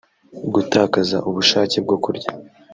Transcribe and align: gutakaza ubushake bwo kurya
gutakaza 0.53 1.17
ubushake 1.29 1.77
bwo 1.85 1.97
kurya 2.03 2.29